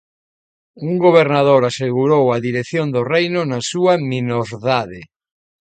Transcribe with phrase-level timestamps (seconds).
[0.87, 4.99] Un gobernador asegurou a dirección do reino na súa minorfdade.